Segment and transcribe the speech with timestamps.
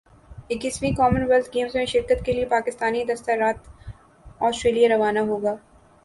[0.51, 3.57] اکیسویں Commonwealth Games میں شرکت کے لئے پاکستانی دستہ رات
[4.55, 5.55] سٹریلیا روانہ ہو گا